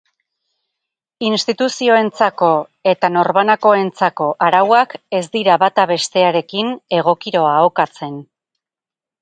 [1.27, 2.49] Instituzioentzako
[2.93, 8.19] eta norbanakoentzako arauak ez dira bata bestearekin egokiro ahokatzen.